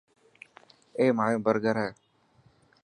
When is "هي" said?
1.83-1.89